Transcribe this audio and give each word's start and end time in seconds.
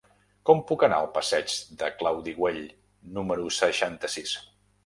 Com 0.49 0.61
puc 0.71 0.85
anar 0.87 0.97
al 1.01 1.09
passeig 1.17 1.53
de 1.83 1.91
Claudi 2.01 2.35
Güell 2.39 2.59
número 3.19 3.47
seixanta-sis? 3.63 4.35